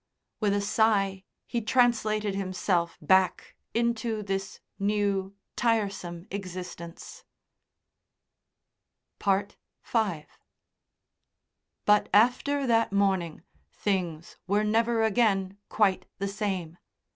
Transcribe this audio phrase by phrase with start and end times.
[0.39, 7.23] With a sigh he translated himself back into this new, tiresome existence.
[9.23, 9.53] V
[11.85, 16.79] But after that morning things were never again quite the same.